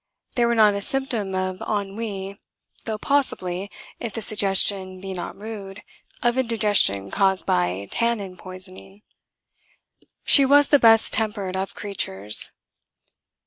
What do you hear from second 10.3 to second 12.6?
was the best tempered of creatures.